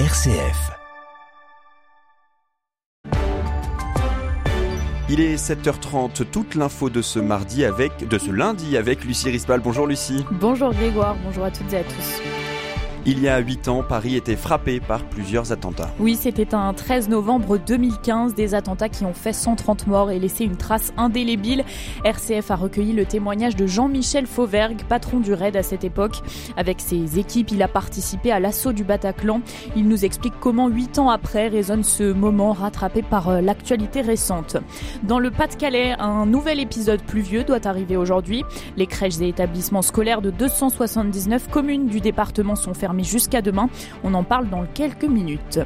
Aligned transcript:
RCF. 0.00 0.72
Il 5.08 5.20
est 5.20 5.36
7h30, 5.36 6.28
toute 6.32 6.56
l'info 6.56 6.90
de 6.90 7.00
ce 7.00 7.20
mardi 7.20 7.64
avec, 7.64 8.08
de 8.08 8.18
ce 8.18 8.32
lundi 8.32 8.76
avec 8.76 9.04
Lucie 9.04 9.30
Rispal. 9.30 9.60
Bonjour 9.60 9.86
Lucie. 9.86 10.24
Bonjour 10.32 10.74
Grégoire, 10.74 11.14
bonjour 11.24 11.44
à 11.44 11.52
toutes 11.52 11.72
et 11.72 11.76
à 11.76 11.84
tous. 11.84 12.20
Il 13.06 13.20
y 13.20 13.28
a 13.28 13.38
8 13.38 13.68
ans, 13.68 13.82
Paris 13.86 14.16
était 14.16 14.34
frappé 14.34 14.80
par 14.80 15.04
plusieurs 15.04 15.52
attentats. 15.52 15.90
Oui, 16.00 16.16
c'était 16.16 16.54
un 16.54 16.72
13 16.72 17.10
novembre 17.10 17.58
2015, 17.58 18.34
des 18.34 18.54
attentats 18.54 18.88
qui 18.88 19.04
ont 19.04 19.12
fait 19.12 19.34
130 19.34 19.86
morts 19.88 20.10
et 20.10 20.18
laissé 20.18 20.44
une 20.44 20.56
trace 20.56 20.94
indélébile. 20.96 21.64
RCF 22.04 22.50
a 22.50 22.56
recueilli 22.56 22.94
le 22.94 23.04
témoignage 23.04 23.56
de 23.56 23.66
Jean-Michel 23.66 24.26
Fauvergue, 24.26 24.84
patron 24.88 25.20
du 25.20 25.34
RAID 25.34 25.54
à 25.54 25.62
cette 25.62 25.84
époque. 25.84 26.16
Avec 26.56 26.80
ses 26.80 27.18
équipes, 27.18 27.50
il 27.50 27.62
a 27.62 27.68
participé 27.68 28.32
à 28.32 28.40
l'assaut 28.40 28.72
du 28.72 28.84
Bataclan. 28.84 29.42
Il 29.76 29.86
nous 29.86 30.06
explique 30.06 30.34
comment 30.40 30.68
8 30.68 30.98
ans 30.98 31.10
après 31.10 31.48
résonne 31.48 31.84
ce 31.84 32.10
moment 32.10 32.54
rattrapé 32.54 33.02
par 33.02 33.28
euh, 33.28 33.40
l'actualité 33.42 34.00
récente. 34.00 34.56
Dans 35.02 35.18
le 35.18 35.30
Pas-de-Calais, 35.30 35.94
un 35.98 36.24
nouvel 36.24 36.58
épisode 36.58 37.02
pluvieux 37.02 37.44
doit 37.44 37.68
arriver 37.68 37.98
aujourd'hui. 37.98 38.44
Les 38.78 38.86
crèches 38.86 39.20
et 39.20 39.28
établissements 39.28 39.82
scolaires 39.82 40.22
de 40.22 40.30
279 40.30 41.50
communes 41.50 41.86
du 41.86 42.00
département 42.00 42.56
sont 42.56 42.72
fermés 42.94 43.04
jusqu'à 43.04 43.42
demain. 43.42 43.68
On 44.02 44.14
en 44.14 44.24
parle 44.24 44.48
dans 44.48 44.64
quelques 44.66 45.04
minutes. 45.04 45.60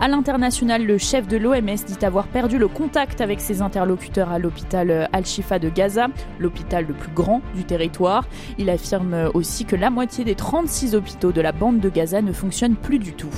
À 0.00 0.08
l'international, 0.08 0.84
le 0.84 0.98
chef 0.98 1.26
de 1.26 1.36
l'OMS 1.36 1.84
dit 1.86 2.04
avoir 2.04 2.26
perdu 2.26 2.58
le 2.58 2.68
contact 2.68 3.20
avec 3.20 3.40
ses 3.40 3.62
interlocuteurs 3.62 4.30
à 4.30 4.38
l'hôpital 4.38 5.08
Al-Shifa 5.12 5.58
de 5.58 5.68
Gaza, 5.68 6.08
l'hôpital 6.38 6.84
le 6.86 6.94
plus 6.94 7.12
grand 7.12 7.40
du 7.54 7.64
territoire. 7.64 8.26
Il 8.58 8.68
affirme 8.70 9.30
aussi 9.34 9.64
que 9.64 9.76
la 9.76 9.90
moitié 9.90 10.24
des 10.24 10.34
36 10.34 10.94
hôpitaux 10.94 11.32
de 11.32 11.40
la 11.40 11.52
bande 11.52 11.80
de 11.80 11.88
Gaza 11.88 12.20
ne 12.20 12.32
fonctionnent 12.32 12.76
plus 12.76 12.98
du 12.98 13.12
tout. 13.12 13.34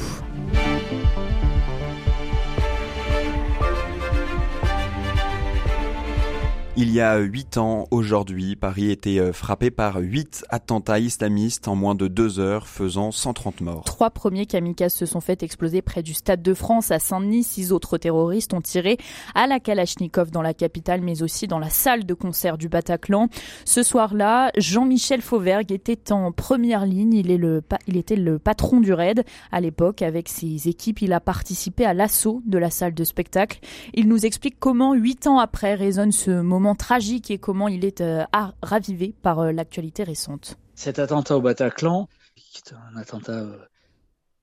Il 6.78 6.92
y 6.92 7.00
a 7.00 7.16
huit 7.16 7.56
ans, 7.56 7.86
aujourd'hui, 7.90 8.54
Paris 8.54 8.90
était 8.90 9.18
euh, 9.18 9.32
frappé 9.32 9.70
par 9.70 9.96
huit 9.96 10.44
attentats 10.50 10.98
islamistes 10.98 11.68
en 11.68 11.74
moins 11.74 11.94
de 11.94 12.06
deux 12.06 12.38
heures, 12.38 12.68
faisant 12.68 13.12
130 13.12 13.62
morts. 13.62 13.84
Trois 13.84 14.10
premiers 14.10 14.44
kamikazes 14.44 14.92
se 14.92 15.06
sont 15.06 15.22
fait 15.22 15.42
exploser 15.42 15.80
près 15.80 16.02
du 16.02 16.12
Stade 16.12 16.42
de 16.42 16.52
France 16.52 16.90
à 16.90 16.98
Saint-Denis. 16.98 17.44
Six 17.44 17.72
autres 17.72 17.96
terroristes 17.96 18.52
ont 18.52 18.60
tiré 18.60 18.98
à 19.34 19.46
la 19.46 19.58
Kalachnikov 19.58 20.30
dans 20.30 20.42
la 20.42 20.52
capitale, 20.52 21.00
mais 21.00 21.22
aussi 21.22 21.46
dans 21.46 21.58
la 21.58 21.70
salle 21.70 22.04
de 22.04 22.12
concert 22.12 22.58
du 22.58 22.68
Bataclan. 22.68 23.30
Ce 23.64 23.82
soir-là, 23.82 24.50
Jean-Michel 24.58 25.22
Fauvergue 25.22 25.72
était 25.72 26.12
en 26.12 26.30
première 26.30 26.84
ligne. 26.84 27.14
Il, 27.14 27.30
est 27.30 27.38
le, 27.38 27.62
il 27.86 27.96
était 27.96 28.16
le 28.16 28.38
patron 28.38 28.80
du 28.80 28.92
raid 28.92 29.24
à 29.50 29.62
l'époque. 29.62 30.02
Avec 30.02 30.28
ses 30.28 30.68
équipes, 30.68 31.00
il 31.00 31.14
a 31.14 31.20
participé 31.20 31.86
à 31.86 31.94
l'assaut 31.94 32.42
de 32.44 32.58
la 32.58 32.68
salle 32.68 32.92
de 32.92 33.04
spectacle. 33.04 33.60
Il 33.94 34.08
nous 34.08 34.26
explique 34.26 34.56
comment, 34.58 34.92
huit 34.92 35.26
ans 35.26 35.38
après, 35.38 35.74
résonne 35.74 36.12
ce 36.12 36.42
moment 36.42 36.65
tragique 36.74 37.30
et 37.30 37.38
comment 37.38 37.68
il 37.68 37.84
est 37.84 38.00
euh, 38.00 38.24
ravivé 38.62 39.14
par 39.22 39.40
euh, 39.40 39.52
l'actualité 39.52 40.04
récente. 40.04 40.58
Cet 40.74 40.98
attentat 40.98 41.36
au 41.36 41.40
Bataclan, 41.40 42.08
qui 42.34 42.58
est 42.58 42.74
un 42.74 42.96
attentat 42.96 43.40
euh, 43.40 43.58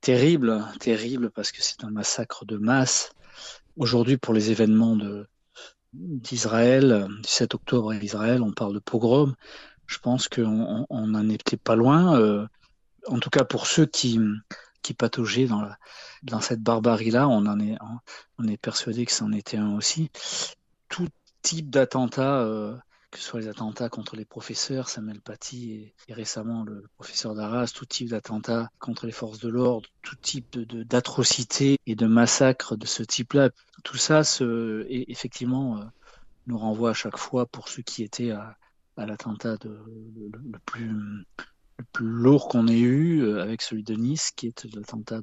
terrible, 0.02 0.64
terrible 0.80 1.30
parce 1.32 1.52
que 1.52 1.62
c'est 1.62 1.84
un 1.84 1.92
massacre 1.92 2.46
de 2.46 2.58
masse. 2.58 3.12
Aujourd'hui, 3.78 4.18
pour 4.18 4.34
les 4.34 4.52
événements 4.52 4.98
d'Israël, 5.94 7.08
du 7.22 7.30
7 7.30 7.56
octobre 7.56 7.92
à 7.92 7.96
Israël, 7.96 8.42
on 8.42 8.52
parle 8.52 8.74
de 8.74 8.80
pogrom. 8.80 9.36
Je 9.88 9.98
pense 9.98 10.28
qu'on 10.28 10.86
n'en 10.90 11.30
était 11.30 11.58
pas 11.58 11.76
loin. 11.76 12.48
en 13.08 13.20
tout 13.20 13.30
cas, 13.32 13.44
pour 13.44 13.66
ceux 13.66 13.88
qui, 13.88 14.20
qui 14.84 14.96
dans, 15.48 15.68
dans 16.22 16.42
cette 16.42 16.62
barbarie-là, 16.62 17.28
on, 17.28 17.60
est, 17.60 17.78
on 18.38 18.48
est 18.48 18.58
persuadé 18.58 19.06
que 19.08 19.12
c'en 19.12 19.32
était 19.32 19.58
un 19.58 19.76
aussi. 19.76 20.12
Tout 20.90 21.08
type 21.44 21.70
d'attentats, 21.70 22.40
euh, 22.40 22.76
que 23.12 23.20
ce 23.20 23.26
soit 23.26 23.42
les 23.42 23.48
attentats 23.48 23.90
contre 23.90 24.16
les 24.16 24.26
professeurs, 24.26 24.90
Samuel 24.90 25.22
Paty 25.22 25.94
et, 26.08 26.14
récemment 26.14 26.64
le, 26.64 26.86
professeur 26.96 27.36
d'Arras, 27.36 27.72
tout 27.76 27.86
type 27.86 28.10
d'attentats 28.10 28.70
contre 28.80 29.06
les 29.06 29.12
forces 29.12 29.38
de 29.38 29.50
l'ordre, 29.50 29.88
tout 30.02 30.16
type 30.16 30.58
d'atrocités 30.58 31.78
et 31.86 31.96
de 31.96 32.08
massacres 32.08 32.76
de 32.76 32.88
ce 32.88 33.04
type-là, 33.04 33.52
tout 33.84 33.98
ça 33.98 34.22
effectivement 34.90 35.78
euh, 35.78 35.84
nous 36.48 36.58
renvoie 36.58 36.92
à 36.92 36.94
chaque 36.94 37.18
fois 37.18 37.46
pour 37.46 37.68
ceux 37.68 37.84
qui 37.84 38.04
étaient 38.04 38.32
à, 38.32 38.58
l'attentat 38.98 39.58
le, 39.64 40.60
plus, 40.66 40.88
le 40.88 41.86
plus 41.92 42.08
lourd 42.08 42.48
qu'on 42.48 42.68
ait 42.68 42.80
eu 42.80 43.22
euh, 43.22 43.44
avec 43.44 43.62
celui 43.62 43.84
de 43.84 43.94
Nice, 43.94 44.32
qui 44.32 44.48
est 44.48 44.66
l'attentat 44.74 45.20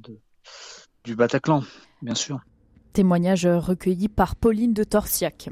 du 1.03 1.15
Bataclan, 1.15 1.63
bien 2.01 2.15
sûr. 2.15 2.39
Témoignage 2.93 3.45
recueilli 3.45 4.09
par 4.09 4.35
Pauline 4.35 4.73
de 4.73 4.83
Torsiac. 4.83 5.49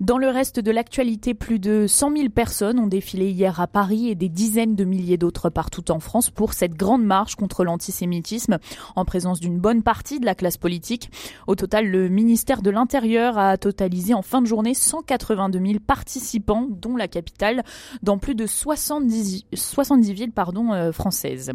Dans 0.00 0.18
le 0.18 0.28
reste 0.28 0.60
de 0.60 0.70
l'actualité, 0.70 1.32
plus 1.32 1.58
de 1.58 1.86
100 1.86 2.16
000 2.16 2.28
personnes 2.28 2.78
ont 2.78 2.86
défilé 2.86 3.30
hier 3.30 3.60
à 3.60 3.66
Paris 3.66 4.08
et 4.08 4.14
des 4.14 4.28
dizaines 4.28 4.76
de 4.76 4.84
milliers 4.84 5.16
d'autres 5.16 5.48
partout 5.48 5.90
en 5.90 6.00
France 6.00 6.30
pour 6.30 6.52
cette 6.52 6.74
grande 6.74 7.04
marche 7.04 7.36
contre 7.36 7.64
l'antisémitisme 7.64 8.58
en 8.96 9.04
présence 9.04 9.40
d'une 9.40 9.58
bonne 9.58 9.82
partie 9.82 10.20
de 10.20 10.26
la 10.26 10.34
classe 10.34 10.56
politique. 10.56 11.10
Au 11.46 11.54
total, 11.54 11.86
le 11.86 12.08
ministère 12.08 12.62
de 12.62 12.70
l'Intérieur 12.70 13.38
a 13.38 13.56
totalisé 13.56 14.12
en 14.12 14.22
fin 14.22 14.42
de 14.42 14.46
journée 14.46 14.74
182 14.74 15.58
000 15.58 15.78
participants, 15.86 16.66
dont 16.68 16.96
la 16.96 17.08
capitale, 17.08 17.62
dans 18.02 18.18
plus 18.18 18.34
de 18.34 18.46
70, 18.46 19.44
70 19.54 20.12
villes 20.12 20.32
pardon, 20.32 20.72
euh, 20.72 20.92
françaises. 20.92 21.52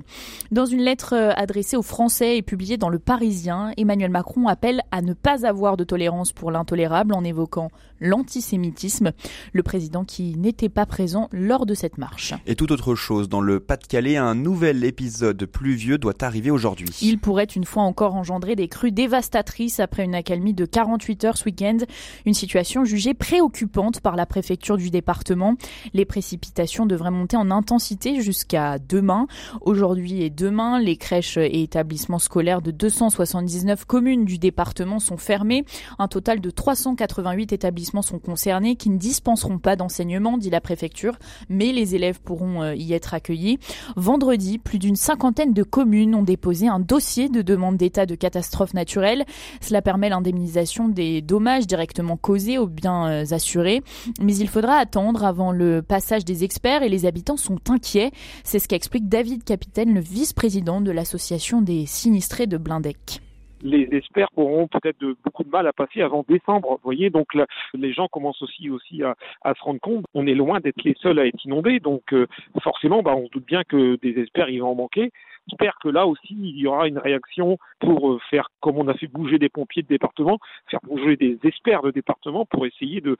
Dans 0.52 0.66
une 0.66 0.81
lettre 0.81 1.14
euh, 1.14 1.31
adressée 1.36 1.78
aux 1.78 1.84
Français 1.84 2.38
et 2.38 2.42
publiée 2.42 2.78
dans 2.78 2.90
Le 2.90 3.00
Parisien, 3.00 3.72
Emmanuel 3.78 4.09
Macron 4.09 4.47
appelle 4.47 4.81
à 4.92 5.02
ne 5.02 5.14
pas 5.14 5.27
pas 5.28 5.46
avoir 5.46 5.76
de 5.76 5.84
tolérance 5.84 6.32
pour 6.32 6.52
l'intolérable 6.52 7.14
en 7.14 7.22
évoquant 7.22 7.70
l'antisémitisme. 8.00 9.12
Le 9.52 9.62
président 9.62 10.06
qui 10.06 10.38
n'était 10.38 10.70
pas 10.70 10.86
présent 10.86 11.28
lors 11.34 11.66
de 11.66 11.74
cette 11.74 11.98
marche. 11.98 12.34
Et 12.46 12.56
tout 12.56 12.72
autre 12.72 12.96
chose, 12.96 13.28
dans 13.28 13.42
le 13.42 13.60
Pas-de-Calais, 13.60 14.16
un 14.16 14.36
nouvel 14.36 14.86
épisode 14.86 15.46
pluvieux 15.46 15.98
doit 15.98 16.14
arriver 16.22 16.50
aujourd'hui. 16.50 16.88
Il 17.02 17.20
pourrait 17.20 17.44
une 17.44 17.66
fois 17.66 17.84
encore 17.84 18.16
engendrer 18.16 18.56
des 18.56 18.70
crues 18.70 18.94
dévastatrices 18.94 19.82
après 19.82 20.06
une 20.06 20.16
accalmie 20.16 20.54
de 20.54 20.64
48 20.64 21.26
heures 21.26 21.38
ce 21.38 21.44
week-end. 21.44 21.80
Une 22.26 22.34
situation 22.34 22.86
jugée 22.86 23.14
préoccupante 23.14 24.00
par 24.00 24.16
la 24.16 24.26
préfecture 24.26 24.78
du 24.78 24.92
département. 24.92 25.56
Les 25.94 26.06
précipitations 26.06 26.86
devraient 26.86 27.12
monter 27.12 27.36
en 27.36 27.52
intensité 27.52 28.22
jusqu'à 28.22 28.80
demain. 28.80 29.28
Aujourd'hui 29.59 30.22
et 30.24 30.30
demain, 30.30 30.80
les 30.80 30.96
crèches 30.96 31.36
et 31.36 31.64
établissements 31.64 32.20
scolaires 32.20 32.62
de 32.62 32.72
279 32.72 33.84
communes 33.84 34.24
du 34.24 34.38
département 34.38 35.00
sont 35.00 35.16
fermés. 35.17 35.66
Un 36.00 36.07
total 36.07 36.39
de 36.41 36.50
388 36.50 37.53
établissements 37.53 38.01
sont 38.01 38.19
concernés 38.19 38.75
qui 38.75 38.89
ne 38.89 38.97
dispenseront 38.97 39.59
pas 39.59 39.75
d'enseignement, 39.75 40.38
dit 40.38 40.50
la 40.50 40.61
préfecture, 40.61 41.17
mais 41.50 41.72
les 41.72 41.95
élèves 41.95 42.22
pourront 42.22 42.63
euh, 42.63 42.75
y 42.75 42.94
être 42.94 43.13
accueillis. 43.13 43.59
Vendredi, 43.95 44.57
plus 44.57 44.79
d'une 44.79 44.95
cinquantaine 44.95 45.53
de 45.53 45.63
communes 45.63 46.16
ont 46.16 46.23
déposé 46.23 46.67
un 46.67 46.79
dossier 46.79 47.29
de 47.29 47.41
demande 47.41 47.78
d'état 47.78 48.05
de 48.05 48.16
catastrophe 48.16 48.73
naturelle. 48.73 49.25
Cela 49.61 49.81
permet 49.81 50.09
l'indemnisation 50.09 50.88
des 50.88 51.22
dommages 51.22 51.67
directement 51.67 52.17
causés 52.17 52.57
aux 52.57 52.67
biens 52.67 53.07
euh, 53.07 53.25
assurés, 53.31 53.84
mais 54.22 54.35
il 54.35 54.47
faudra 54.47 54.75
attendre 54.75 55.23
avant 55.23 55.51
le 55.51 55.81
passage 55.81 56.25
des 56.25 56.44
experts 56.44 56.84
et 56.84 56.89
les 56.89 57.05
habitants 57.05 57.38
sont 57.38 57.59
inquiets. 57.69 58.11
C'est 58.44 58.59
ce 58.59 58.67
qu'explique 58.67 59.09
David 59.09 59.44
Capitaine, 59.44 59.94
le 59.94 60.01
vice-président 60.01 60.81
de 60.81 60.91
l'association 60.91 61.61
des 61.61 61.85
sinistrés 61.85 62.47
de 62.47 62.57
Blindec 62.57 63.22
les 63.62 63.88
experts 63.91 64.29
auront 64.35 64.68
peut-être 64.68 65.03
beaucoup 65.23 65.44
de 65.44 65.50
mal 65.50 65.68
à 65.68 65.73
passer 65.73 66.01
avant 66.01 66.23
décembre. 66.28 66.79
Voyez, 66.84 67.09
donc 67.09 67.28
les 67.73 67.94
gens 67.94 68.07
commencent 68.07 68.41
aussi 68.41 68.69
aussi 68.69 69.03
à, 69.03 69.16
se 69.53 69.63
rendre 69.63 69.79
compte. 69.79 70.06
On 70.13 70.28
est 70.28 70.35
loin 70.35 70.59
d'être 70.59 70.84
les 70.84 70.95
seuls 71.01 71.19
à 71.19 71.25
être 71.25 71.44
inondés, 71.45 71.79
donc 71.79 72.13
euh, 72.13 72.28
forcément, 72.62 73.01
bah, 73.01 73.16
on 73.16 73.28
se 73.28 73.31
doute 73.31 73.46
bien 73.46 73.63
que 73.63 73.97
des 74.01 74.19
experts 74.19 74.50
ils 74.50 74.62
vont 74.62 74.72
en 74.72 74.75
manquer. 74.75 75.12
J'espère 75.50 75.78
que 75.80 75.88
là 75.88 76.06
aussi, 76.06 76.35
il 76.38 76.58
y 76.58 76.68
aura 76.68 76.88
une 76.88 76.97
réaction 76.97 77.58
pour 77.79 78.11
euh, 78.11 78.20
faire, 78.29 78.49
comme 78.59 78.78
on 78.78 78.88
a 78.88 78.94
fait 78.94 79.08
bouger 79.08 79.40
des 79.40 79.49
pompiers 79.49 79.82
de 79.82 79.88
département, 79.88 80.40
faire 80.70 80.79
bouger 80.84 81.16
des 81.16 81.38
experts 81.44 81.82
de 81.84 81.91
département 81.91 82.46
pour 82.46 82.66
essayer 82.66 83.02
de, 83.02 83.17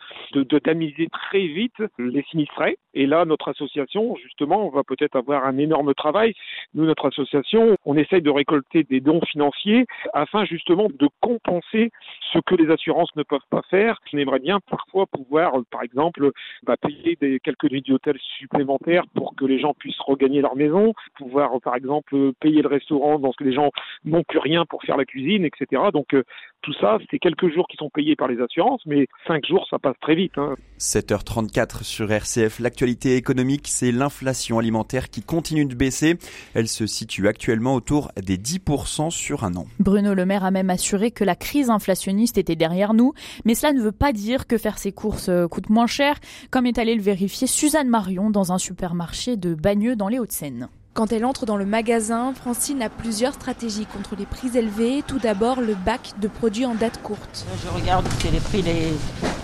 tamiser 0.60 1.08
très 1.08 1.46
vite 1.48 1.82
les 2.00 2.24
sinistrés. 2.24 2.78
Et 2.94 3.06
là, 3.06 3.26
notre 3.26 3.50
association, 3.50 4.16
justement, 4.18 4.70
va 4.70 4.84
peut-être 4.84 5.16
avoir 5.16 5.46
un 5.46 5.58
énorme 5.58 5.94
travail. 5.94 6.34
Nous, 6.74 6.86
notre 6.86 7.08
association, 7.08 7.78
on 7.86 7.96
essaye 7.96 8.22
de 8.22 8.30
récolter 8.30 8.84
des 8.84 9.00
dons 9.00 9.22
financiers 9.22 9.86
afin 10.14 10.46
justement 10.46 10.88
de 10.90 11.08
compenser 11.22 11.92
ce 12.34 12.40
que 12.40 12.56
les 12.56 12.72
assurances 12.72 13.16
ne 13.16 13.24
peuvent 13.24 13.40
pas 13.50 13.62
faire. 13.70 14.00
On 14.14 14.18
aimerait 14.18 14.40
bien 14.40 14.60
parfois 14.60 15.06
pouvoir, 15.06 15.54
par 15.70 15.84
exemple, 15.84 16.32
bah, 16.64 16.76
payer 16.76 17.18
quelques 17.44 17.70
nuits 17.72 17.84
d'hôtel 17.84 18.18
supplémentaires 18.40 19.04
pour 19.14 19.36
que 19.36 19.46
les 19.46 19.60
gens 19.60 19.74
puissent 19.76 20.00
regagner 20.00 20.42
leur 20.42 20.56
maison, 20.56 20.94
pouvoir, 21.16 21.52
par 21.62 21.76
exemple, 21.76 22.17
peut 22.18 22.34
payer 22.40 22.62
le 22.62 22.68
restaurant, 22.68 23.20
donc 23.20 23.36
les 23.42 23.54
gens 23.54 23.72
n'ont 24.06 24.24
plus 24.24 24.40
rien 24.40 24.66
pour 24.66 24.84
faire 24.84 24.98
la 24.98 25.06
cuisine, 25.06 25.46
etc. 25.46 25.82
Donc 25.94 26.14
euh, 26.14 26.24
tout 26.62 26.74
ça, 26.74 26.98
c'est 27.10 27.20
quelques 27.20 27.54
jours 27.54 27.68
qui 27.68 27.78
sont 27.78 27.90
payés 27.90 28.16
par 28.16 28.28
les 28.28 28.42
assurances, 28.42 28.82
mais 28.86 29.08
cinq 29.28 29.46
jours, 29.46 29.66
ça 29.70 29.80
passe 29.80 29.96
très 30.02 30.16
vite. 30.16 30.38
Hein. 30.38 30.56
7h34 30.80 31.84
sur 31.84 32.12
RCF. 32.12 32.60
L'actualité 32.60 33.16
économique, 33.16 33.68
c'est 33.68 33.92
l'inflation 33.92 34.60
alimentaire 34.60 35.10
qui 35.10 35.22
continue 35.22 35.66
de 35.66 35.76
baisser. 35.76 36.16
Elle 36.54 36.68
se 36.68 36.88
situe 36.88 37.28
actuellement 37.28 37.76
autour 37.76 38.12
des 38.16 38.38
10% 38.38 39.12
sur 39.12 39.44
un 39.44 39.56
an. 39.56 39.66
Bruno 39.80 40.14
Le 40.14 40.26
Maire 40.26 40.44
a 40.44 40.52
même 40.52 40.70
assuré 40.70 41.12
que 41.12 41.24
la 41.24 41.36
crise 41.36 41.70
inflationniste 41.70 42.38
était 42.38 42.56
derrière 42.56 42.94
nous, 42.94 43.14
mais 43.46 43.56
cela 43.56 43.74
ne 43.74 43.82
veut 43.82 43.92
pas 43.92 44.12
dire 44.12 44.48
que 44.48 44.58
faire 44.58 44.78
ses 44.78 44.92
courses 44.92 45.30
euh, 45.30 45.48
coûte 45.48 45.70
moins 45.70 45.88
cher, 45.88 46.16
comme 46.52 46.66
est 46.66 46.80
allé 46.80 46.96
le 46.96 47.02
vérifier 47.02 47.48
Suzanne 47.48 47.90
Marion 47.90 48.30
dans 48.30 48.52
un 48.52 48.58
supermarché 48.58 49.38
de 49.38 49.54
Bagneux 49.54 49.96
dans 49.96 50.08
les 50.08 50.20
Hauts-de-Seine. 50.20 50.70
Quand 50.98 51.12
elle 51.12 51.26
entre 51.26 51.46
dans 51.46 51.58
le 51.58 51.66
magasin, 51.68 52.34
Francine 52.34 52.82
a 52.82 52.90
plusieurs 52.90 53.36
stratégies 53.36 53.86
contre 53.86 54.16
les 54.18 54.26
prix 54.26 54.58
élevés. 54.58 55.04
Tout 55.06 55.20
d'abord, 55.20 55.62
le 55.62 55.76
bac 55.76 56.14
de 56.20 56.28
produits 56.28 56.66
en 56.66 56.74
date 56.74 57.00
courte. 57.04 57.46
Je 57.64 57.70
regarde 57.70 58.04
c'est 58.20 58.32
les 58.32 58.40
prix 58.40 58.64
les, 58.64 58.94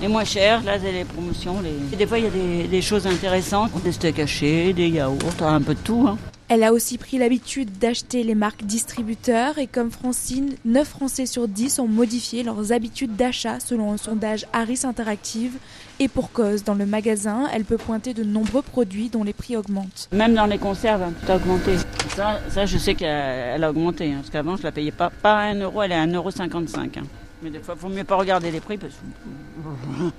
les, 0.01 0.07
moins 0.07 0.23
chers. 0.23 0.63
Là, 0.63 0.79
c'est 0.81 0.91
les 0.91 1.05
promotions. 1.05 1.57
Des 1.95 2.07
fois, 2.07 2.17
il 2.17 2.23
y 2.23 2.27
a 2.27 2.31
des, 2.31 2.63
des, 2.63 2.81
choses 2.81 3.05
intéressantes. 3.05 3.69
Des 3.83 3.91
steaks 3.91 4.17
hachés, 4.17 4.73
des 4.73 4.89
yaourts, 4.89 5.44
un 5.44 5.61
peu 5.61 5.75
de 5.75 5.79
tout. 5.79 6.07
Hein. 6.09 6.17
Elle 6.50 6.63
a 6.63 6.74
aussi 6.74 6.98
pris 6.98 7.18
l'habitude 7.18 7.80
d'acheter 7.80 8.24
les 8.24 8.36
marques 8.36 8.63
distributeurs 8.63 9.57
et 9.57 9.68
comme 9.68 9.92
Francine, 9.92 10.56
9 10.66 10.88
Français 10.88 11.25
sur 11.25 11.48
10 11.48 11.80
ont 11.80 11.88
modifié 11.88 12.44
leurs 12.44 12.74
habitudes 12.74 13.16
d'achat 13.16 13.60
selon 13.60 13.94
un 13.94 13.98
sondage 13.98 14.45
Harris 14.51 14.81
Interactive. 14.84 15.54
Et 16.00 16.07
pour 16.07 16.31
cause, 16.31 16.63
dans 16.63 16.74
le 16.74 16.86
magasin, 16.86 17.48
elle 17.54 17.63
peut 17.63 17.78
pointer 17.78 18.13
de 18.13 18.24
nombreux 18.24 18.62
produits 18.62 19.10
dont 19.10 19.24
les 19.24 19.34
prix 19.34 19.56
augmentent. 19.56 20.10
Même 20.12 20.34
dans 20.34 20.45
les 20.45 20.57
conserves, 20.57 21.04
tout 21.25 21.31
a 21.31 21.38
augmenté. 21.38 21.75
Ça, 22.16 22.66
je 22.66 22.78
sais 22.78 22.95
qu'elle 22.95 23.63
a 23.63 23.69
augmenté, 23.69 24.12
hein, 24.12 24.18
parce 24.18 24.30
qu'avant 24.30 24.57
je 24.57 24.63
la 24.63 24.72
payais 24.72 24.92
pas, 24.92 25.10
pas 25.10 25.36
à 25.36 25.44
1 25.45 25.62
euro, 25.62 25.81
elle 25.81 25.94
est 25.94 25.95
à 25.95 26.06
1,55 26.06 26.12
euro. 26.12 26.66
Hein. 26.78 27.04
Mais 27.42 27.50
des 27.50 27.60
fois, 27.60 27.75
il 27.78 27.81
faut 27.81 27.90
mieux 27.90 28.04
pas 28.04 28.16
regarder 28.16 28.51
les 28.51 28.60
prix 28.60 28.78
parce 28.78 28.94
que. 28.94 30.12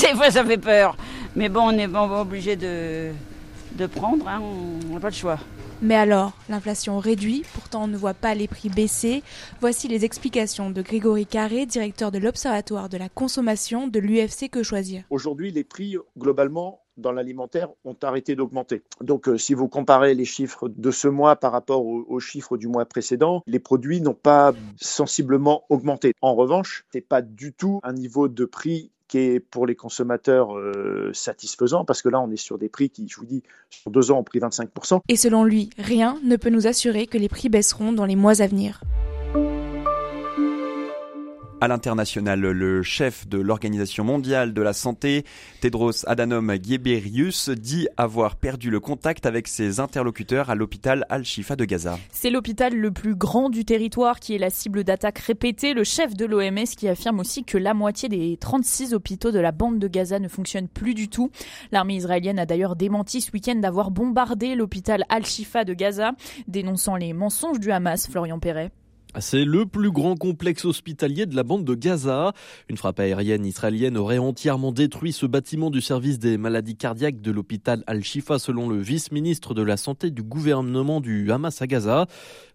des 0.08 0.14
fois, 0.14 0.30
ça 0.30 0.44
fait 0.44 0.58
peur. 0.58 0.96
Mais 1.36 1.48
bon, 1.48 1.62
on 1.64 1.78
est 1.78 1.88
obligé 1.94 2.56
de, 2.56 3.12
de 3.76 3.86
prendre, 3.86 4.28
hein, 4.28 4.40
on 4.42 4.94
n'a 4.94 5.00
pas 5.00 5.08
le 5.08 5.14
choix. 5.14 5.38
Mais 5.80 5.96
alors, 5.96 6.32
l'inflation 6.48 7.00
réduit, 7.00 7.42
pourtant 7.54 7.84
on 7.84 7.88
ne 7.88 7.96
voit 7.96 8.14
pas 8.14 8.36
les 8.36 8.46
prix 8.46 8.68
baisser. 8.68 9.24
Voici 9.60 9.88
les 9.88 10.04
explications 10.04 10.70
de 10.70 10.80
Grégory 10.80 11.26
Carré, 11.26 11.66
directeur 11.66 12.12
de 12.12 12.18
l'Observatoire 12.18 12.88
de 12.88 12.96
la 12.96 13.08
consommation 13.08 13.88
de 13.88 13.98
l'UFC 13.98 14.48
Que 14.48 14.62
Choisir. 14.62 15.02
Aujourd'hui, 15.10 15.50
les 15.50 15.64
prix, 15.64 15.96
globalement, 16.16 16.82
dans 16.96 17.10
l'alimentaire 17.10 17.68
ont 17.84 17.96
arrêté 18.02 18.36
d'augmenter. 18.36 18.82
Donc 19.00 19.28
euh, 19.28 19.38
si 19.38 19.54
vous 19.54 19.68
comparez 19.68 20.14
les 20.14 20.24
chiffres 20.24 20.68
de 20.68 20.90
ce 20.90 21.08
mois 21.08 21.36
par 21.36 21.50
rapport 21.50 21.84
aux, 21.84 22.04
aux 22.06 22.20
chiffres 22.20 22.56
du 22.56 22.68
mois 22.68 22.84
précédent, 22.84 23.42
les 23.46 23.58
produits 23.58 24.00
n'ont 24.00 24.14
pas 24.14 24.52
sensiblement 24.76 25.64
augmenté. 25.68 26.12
En 26.20 26.34
revanche, 26.34 26.84
c'est 26.92 27.00
pas 27.00 27.22
du 27.22 27.52
tout 27.52 27.80
un 27.82 27.92
niveau 27.92 28.28
de 28.28 28.44
prix 28.44 28.91
pour 29.50 29.66
les 29.66 29.74
consommateurs 29.74 30.56
euh, 30.56 31.10
satisfaisant 31.12 31.84
parce 31.84 32.02
que 32.02 32.08
là 32.08 32.20
on 32.20 32.30
est 32.30 32.36
sur 32.36 32.58
des 32.58 32.68
prix 32.68 32.90
qui, 32.90 33.08
je 33.08 33.16
vous 33.16 33.26
dis, 33.26 33.42
sur 33.70 33.90
deux 33.90 34.10
ans 34.10 34.18
ont 34.18 34.24
pris 34.24 34.38
25%. 34.38 35.00
Et 35.08 35.16
selon 35.16 35.44
lui, 35.44 35.70
rien 35.78 36.18
ne 36.24 36.36
peut 36.36 36.50
nous 36.50 36.66
assurer 36.66 37.06
que 37.06 37.18
les 37.18 37.28
prix 37.28 37.48
baisseront 37.48 37.92
dans 37.92 38.06
les 38.06 38.16
mois 38.16 38.40
à 38.40 38.46
venir. 38.46 38.80
À 41.62 41.68
l'international, 41.68 42.40
le 42.40 42.82
chef 42.82 43.28
de 43.28 43.38
l'Organisation 43.38 44.02
mondiale 44.02 44.52
de 44.52 44.62
la 44.62 44.72
santé, 44.72 45.24
Tedros 45.60 46.04
Adhanom 46.08 46.56
Ghebreyesus, 46.56 47.50
dit 47.50 47.86
avoir 47.96 48.34
perdu 48.34 48.68
le 48.68 48.80
contact 48.80 49.26
avec 49.26 49.46
ses 49.46 49.78
interlocuteurs 49.78 50.50
à 50.50 50.56
l'hôpital 50.56 51.06
Al-Shifa 51.08 51.54
de 51.54 51.64
Gaza. 51.64 52.00
C'est 52.10 52.30
l'hôpital 52.30 52.74
le 52.74 52.90
plus 52.90 53.14
grand 53.14 53.48
du 53.48 53.64
territoire 53.64 54.18
qui 54.18 54.34
est 54.34 54.38
la 54.38 54.50
cible 54.50 54.82
d'attaques 54.82 55.20
répétées. 55.20 55.72
Le 55.72 55.84
chef 55.84 56.16
de 56.16 56.24
l'OMS 56.24 56.66
qui 56.76 56.88
affirme 56.88 57.20
aussi 57.20 57.44
que 57.44 57.58
la 57.58 57.74
moitié 57.74 58.08
des 58.08 58.36
36 58.38 58.92
hôpitaux 58.92 59.30
de 59.30 59.38
la 59.38 59.52
bande 59.52 59.78
de 59.78 59.86
Gaza 59.86 60.18
ne 60.18 60.26
fonctionnent 60.26 60.66
plus 60.66 60.94
du 60.94 61.08
tout. 61.08 61.30
L'armée 61.70 61.94
israélienne 61.94 62.40
a 62.40 62.44
d'ailleurs 62.44 62.74
démenti 62.74 63.20
ce 63.20 63.30
week-end 63.30 63.54
d'avoir 63.54 63.92
bombardé 63.92 64.56
l'hôpital 64.56 65.04
Al-Shifa 65.08 65.64
de 65.64 65.74
Gaza, 65.74 66.10
dénonçant 66.48 66.96
les 66.96 67.12
mensonges 67.12 67.60
du 67.60 67.70
Hamas, 67.70 68.08
Florian 68.10 68.40
Perret. 68.40 68.72
C'est 69.20 69.44
le 69.44 69.66
plus 69.66 69.90
grand 69.90 70.16
complexe 70.16 70.64
hospitalier 70.64 71.26
de 71.26 71.36
la 71.36 71.42
bande 71.42 71.66
de 71.66 71.74
Gaza. 71.74 72.32
Une 72.70 72.78
frappe 72.78 72.98
aérienne 72.98 73.44
israélienne 73.44 73.98
aurait 73.98 74.16
entièrement 74.16 74.72
détruit 74.72 75.12
ce 75.12 75.26
bâtiment 75.26 75.68
du 75.68 75.82
service 75.82 76.18
des 76.18 76.38
maladies 76.38 76.76
cardiaques 76.76 77.20
de 77.20 77.30
l'hôpital 77.30 77.84
Al-Shifa 77.86 78.38
selon 78.38 78.70
le 78.70 78.80
vice-ministre 78.80 79.52
de 79.52 79.60
la 79.60 79.76
Santé 79.76 80.10
du 80.10 80.22
gouvernement 80.22 81.02
du 81.02 81.30
Hamas 81.30 81.60
à 81.60 81.66
Gaza. 81.66 82.06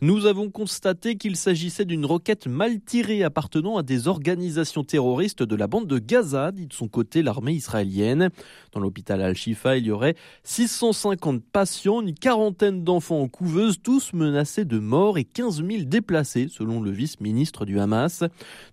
Nous 0.01 0.25
avons 0.25 0.49
constaté 0.49 1.15
qu'il 1.15 1.35
s'agissait 1.35 1.85
d'une 1.85 2.07
roquette 2.07 2.47
mal 2.47 2.79
tirée 2.79 3.23
appartenant 3.23 3.77
à 3.77 3.83
des 3.83 4.07
organisations 4.07 4.83
terroristes 4.83 5.43
de 5.43 5.55
la 5.55 5.67
bande 5.67 5.85
de 5.85 5.99
Gaza, 5.99 6.51
dit 6.51 6.65
de 6.65 6.73
son 6.73 6.87
côté 6.87 7.21
l'armée 7.21 7.53
israélienne. 7.53 8.29
Dans 8.71 8.79
l'hôpital 8.79 9.21
Al-Shifa, 9.21 9.77
il 9.77 9.85
y 9.85 9.91
aurait 9.91 10.15
650 10.43 11.43
patients, 11.43 12.01
une 12.01 12.15
quarantaine 12.15 12.83
d'enfants 12.83 13.21
en 13.21 13.27
couveuse, 13.27 13.79
tous 13.79 14.11
menacés 14.13 14.65
de 14.65 14.79
mort 14.79 15.19
et 15.19 15.23
15 15.23 15.63
000 15.63 15.83
déplacés 15.83 16.46
selon 16.49 16.81
le 16.81 16.91
vice-ministre 16.91 17.65
du 17.65 17.79
Hamas. 17.79 18.23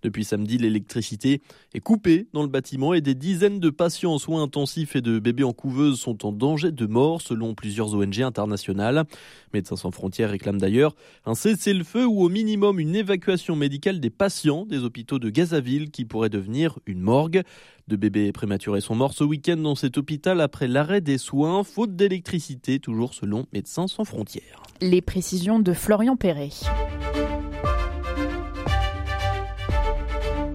Depuis 0.02 0.24
samedi, 0.24 0.58
l'électricité 0.58 1.42
est 1.74 1.80
coupée 1.80 2.28
dans 2.32 2.42
le 2.42 2.48
bâtiment 2.48 2.94
et 2.94 3.00
des 3.00 3.14
dizaines 3.14 3.60
de 3.60 3.70
patients 3.70 4.14
en 4.14 4.18
soins 4.18 4.42
intensifs 4.42 4.96
et 4.96 5.00
de 5.00 5.18
bébés 5.18 5.44
en 5.44 5.52
couveuse 5.52 5.98
sont 5.98 6.26
en 6.26 6.32
danger 6.32 6.72
de 6.72 6.86
mort, 6.86 7.20
selon 7.20 7.54
plusieurs 7.54 7.94
ONG 7.94 8.20
internationales. 8.20 9.04
Médecins 9.52 9.76
sans 9.76 9.90
frontières 9.90 10.30
réclament 10.30 10.60
d'ailleurs 10.60 10.94
un 11.24 11.34
cessez-le-feu 11.34 12.06
ou 12.06 12.22
au 12.22 12.28
minimum 12.28 12.80
une 12.80 12.94
évacuation 12.94 13.56
médicale 13.56 14.00
des 14.00 14.10
patients 14.10 14.66
des 14.66 14.84
hôpitaux 14.84 15.18
de 15.18 15.30
Gazaville 15.30 15.90
qui 15.90 16.04
pourrait 16.04 16.28
devenir 16.28 16.78
une 16.86 17.00
morgue. 17.00 17.42
Deux 17.86 17.96
bébés 17.96 18.32
prématurés 18.32 18.80
sont 18.80 18.94
morts 18.94 19.12
ce 19.12 19.24
week-end 19.24 19.58
dans 19.58 19.74
cet 19.74 19.98
hôpital 19.98 20.40
après 20.40 20.68
l'arrêt 20.68 21.02
des 21.02 21.18
soins, 21.18 21.64
faute 21.64 21.94
d'électricité, 21.96 22.78
toujours 22.78 23.12
selon 23.12 23.46
Médecins 23.52 23.88
sans 23.88 24.04
frontières. 24.04 24.62
Les 24.80 25.02
précisions 25.02 25.58
de 25.58 25.72
Florian 25.72 26.16
Perret. 26.16 26.50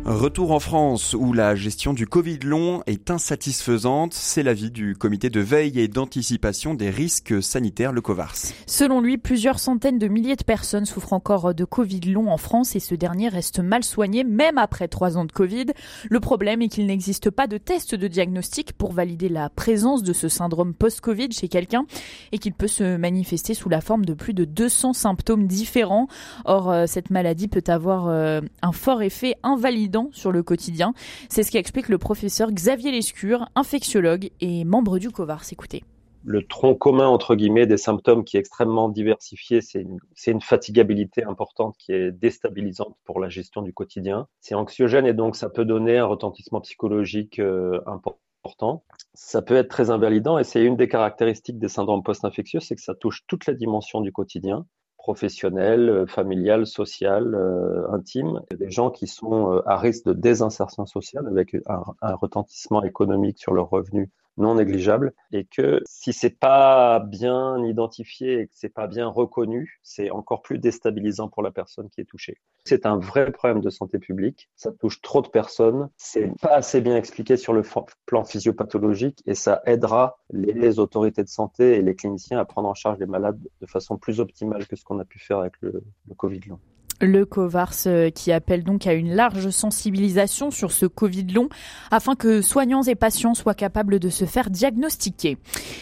Retour 0.10 0.54
en 0.54 0.60
France 0.60 1.14
où 1.14 1.34
la 1.34 1.54
gestion 1.54 1.94
du 1.94 2.08
Covid 2.08 2.40
long 2.40 2.82
est 2.88 3.12
insatisfaisante, 3.12 4.12
c'est 4.16 4.42
l'avis 4.42 4.72
du 4.72 4.96
comité 4.96 5.30
de 5.30 5.40
veille 5.40 5.80
et 5.80 5.88
d'anticipation 5.88 6.74
des 6.74 6.90
risques 6.90 7.44
sanitaires, 7.44 7.92
le 7.92 8.02
COVARS. 8.02 8.34
Selon 8.66 9.02
lui, 9.02 9.20
plusieurs 9.20 9.60
centaines 9.60 10.00
de 10.00 10.08
milliers 10.08 10.36
de 10.36 10.44
personnes 10.44 10.88
souffrent 10.88 11.14
encore 11.14 11.54
de 11.54 11.64
Covid 11.64 12.00
long 12.00 12.32
en 12.32 12.38
France 12.38 12.76
et 12.76 12.80
ce 12.80 12.96
dernier 12.96 13.30
reste 13.30 13.60
mal 13.60 13.84
soigné 13.84 14.24
même 14.24 14.58
après 14.58 14.88
trois 14.88 15.16
ans 15.16 15.26
de 15.26 15.32
Covid. 15.32 15.68
Le 16.10 16.20
problème 16.20 16.64
est 16.64 16.70
qu'il 16.70 16.88
n'existe 16.88 17.30
pas 17.30 17.46
de 17.46 17.60
test 17.60 17.94
de 17.94 18.08
diagnostic 18.08 18.74
pour 18.74 18.94
valider 18.94 19.30
la 19.30 19.50
présence 19.50 20.02
de 20.02 20.14
ce 20.14 20.28
syndrome 20.28 20.74
post-Covid 20.74 21.32
chez 21.34 21.50
quelqu'un 21.50 21.86
et 22.32 22.40
qu'il 22.40 22.54
peut 22.54 22.66
se 22.66 22.98
manifester 22.98 23.54
sous 23.54 23.70
la 23.70 23.80
forme 23.80 24.06
de 24.06 24.16
plus 24.16 24.34
de 24.34 24.44
200 24.44 24.94
symptômes 24.94 25.46
différents. 25.46 26.08
Or, 26.46 26.72
euh, 26.72 26.86
cette 26.88 27.12
maladie 27.12 27.48
peut 27.48 27.64
avoir 27.68 28.08
euh, 28.08 28.42
un 28.64 28.72
fort 28.72 29.04
effet 29.04 29.36
invalidant 29.44 29.99
sur 30.12 30.32
le 30.32 30.44
quotidien. 30.44 30.94
C'est 31.30 31.44
ce 31.44 31.52
qu'explique 31.52 31.90
le 31.90 31.98
professeur 31.98 32.52
Xavier 32.52 32.92
Lescure, 32.92 33.50
infectiologue 33.56 34.30
et 34.42 34.64
membre 34.64 35.00
du 35.00 35.10
COVARS. 35.10 35.46
Écoutez 35.52 35.84
le 36.24 36.46
tronc 36.46 36.76
commun 36.76 37.08
entre 37.08 37.36
guillemets 37.36 37.66
des 37.66 37.78
symptômes 37.78 38.24
qui 38.24 38.38
est 38.38 38.40
extrêmement 38.40 38.90
diversifié, 38.90 39.62
c'est 39.62 39.86
une, 40.28 40.42
fatigabilité 40.42 41.24
importante 41.24 41.76
qui 41.78 41.92
est 41.92 42.12
déstabilisante 42.12 42.96
pour 43.06 43.20
la 43.20 43.30
gestion 43.30 43.62
du 43.62 43.74
quotidien. 43.74 44.28
C'est 44.42 44.56
anxiogène 44.56 45.06
et 45.06 45.14
donc 45.14 45.36
ça 45.36 45.50
peut 45.50 45.66
donner 45.66 45.98
un 45.98 46.06
retentissement 46.06 46.62
psychologique 46.62 47.40
euh, 47.40 47.80
important. 47.86 48.84
Ça 49.14 49.42
peut 49.42 49.56
être 49.56 49.70
très 49.70 49.92
invalidant 49.92 50.38
et 50.38 50.44
c'est 50.44 50.64
une 50.64 50.76
des 50.76 50.88
caractéristiques 50.88 51.60
des 51.60 51.68
syndromes 51.68 52.04
post-infectieux, 52.04 52.60
c'est 52.60 52.76
que 52.76 52.82
ça 52.82 52.96
touche 52.96 53.24
toute 53.28 53.46
la 53.46 53.54
dimension 53.54 54.02
du 54.02 54.12
quotidien 54.12 54.66
professionnel, 55.00 55.90
euh, 55.90 56.06
familial, 56.06 56.68
social, 56.68 57.34
euh, 57.34 57.90
intime. 57.92 58.42
Des 58.52 58.70
gens 58.70 58.92
qui 58.92 59.08
sont 59.08 59.54
euh, 59.54 59.62
à 59.66 59.78
risque 59.78 60.06
de 60.06 60.14
désinsertion 60.14 60.86
sociale 60.86 61.26
avec 61.28 61.56
un, 61.68 61.82
un 62.02 62.16
retentissement 62.16 62.84
économique 62.84 63.40
sur 63.40 63.54
leurs 63.54 63.70
revenus 63.70 64.10
non 64.40 64.56
négligeable 64.56 65.14
et 65.32 65.46
que 65.46 65.82
si 65.86 66.14
c'est 66.14 66.40
pas 66.40 67.00
bien 67.00 67.64
identifié 67.66 68.40
et 68.40 68.48
que 68.48 68.54
c'est 68.56 68.74
pas 68.74 68.88
bien 68.88 69.08
reconnu, 69.08 69.80
c'est 69.84 70.10
encore 70.10 70.42
plus 70.42 70.58
déstabilisant 70.58 71.28
pour 71.28 71.44
la 71.44 71.52
personne 71.52 71.90
qui 71.90 72.02
est 72.02 72.06
touchée. 72.06 72.38
C'est 72.66 72.86
un 72.86 72.98
vrai 72.98 73.32
problème 73.32 73.62
de 73.62 73.70
santé 73.70 74.00
publique. 74.00 74.50
Ça 74.56 74.72
touche 74.72 75.02
trop 75.02 75.22
de 75.22 75.28
personnes. 75.28 75.90
C'est 75.98 76.32
pas 76.42 76.56
assez 76.56 76.82
bien 76.82 76.96
expliqué 76.96 77.38
sur 77.38 77.54
le 77.54 77.64
plan 78.06 78.24
physiopathologique 78.24 79.22
et 79.26 79.36
ça 79.36 79.62
aidera 79.66 80.20
les 80.32 80.80
autorités 80.80 81.24
de 81.24 81.30
santé 81.30 81.78
et 81.78 81.82
les 81.82 81.96
cliniciens 81.96 82.40
à 82.40 82.46
prendre 82.46 82.70
en 82.70 82.74
charge 82.74 83.00
les 83.00 83.06
malades 83.06 83.40
de 83.62 83.66
façon 83.66 83.98
plus 83.98 84.20
optimale 84.20 84.68
que 84.68 84.76
ce 84.76 84.84
qu'on 84.84 85.00
a 85.00 85.06
pu 85.06 85.20
faire 85.20 85.40
avec 85.40 85.54
le, 85.62 85.84
le 86.08 86.16
Covid 86.16 86.42
long. 86.48 86.60
Le 87.02 87.26
COVARS 87.26 87.74
euh, 87.88 88.10
qui 88.10 88.32
appelle 88.32 88.64
donc 88.64 88.86
à 88.86 88.94
une 88.94 89.16
large 89.16 89.50
sensibilisation 89.50 90.52
sur 90.52 90.72
ce 90.72 90.86
Covid 90.86 91.28
long 91.34 91.50
afin 91.92 92.16
que 92.16 92.42
soignants 92.42 92.84
et 92.84 92.96
patients 92.96 93.34
soient 93.34 93.54
capables 93.54 94.00
de 94.00 94.10
se 94.10 94.26
faire 94.26 94.50
diagnostiquer. 94.50 95.38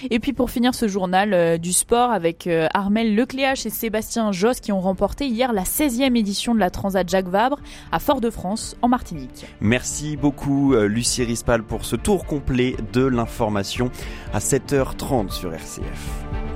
Et 0.09 0.19
puis 0.19 0.33
pour 0.33 0.51
finir 0.51 0.75
ce 0.75 0.87
journal 0.87 1.33
euh, 1.33 1.57
du 1.57 1.73
sport 1.73 2.11
avec 2.11 2.47
euh, 2.47 2.67
Armel 2.73 3.15
Lecléache 3.15 3.65
et 3.65 3.69
Sébastien 3.69 4.31
Josse 4.31 4.59
qui 4.59 4.71
ont 4.71 4.81
remporté 4.81 5.27
hier 5.27 5.53
la 5.53 5.63
16e 5.63 6.15
édition 6.15 6.53
de 6.53 6.59
la 6.59 6.69
Transat 6.69 7.07
Jacques 7.09 7.29
Vabre 7.29 7.59
à 7.91 7.99
Fort-de-France 7.99 8.77
en 8.81 8.87
Martinique. 8.87 9.45
Merci 9.59 10.17
beaucoup 10.17 10.75
Lucie 10.75 11.23
Rispal 11.23 11.63
pour 11.63 11.85
ce 11.85 11.95
tour 11.95 12.25
complet 12.25 12.75
de 12.93 13.05
l'information 13.05 13.91
à 14.33 14.39
7h30 14.39 15.31
sur 15.31 15.53
RCF. 15.53 16.46